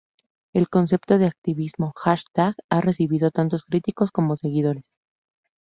El 0.53 0.67
concepto 0.67 1.19
de 1.19 1.27
activismo 1.27 1.93
"hashtag" 1.95 2.55
ha 2.71 2.81
recibido 2.81 3.29
tanto 3.29 3.59
críticos 3.69 4.09
como 4.09 4.35
seguidores. 4.35 4.85